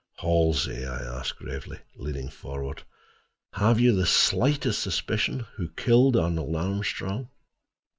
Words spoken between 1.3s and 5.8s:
gravely, leaning forward, "have you the slightest suspicion who